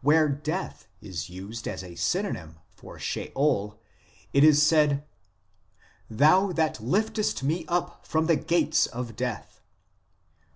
[0.00, 3.78] where Death is used as a synonym for Sheol,
[4.32, 5.04] it is said:"
[6.10, 10.50] Thou that liftest me up from the gates of death," cp.